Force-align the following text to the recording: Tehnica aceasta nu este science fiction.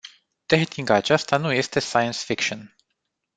Tehnica 0.47 0.93
aceasta 0.95 1.37
nu 1.37 1.51
este 1.53 1.79
science 1.79 2.17
fiction. 2.17 2.75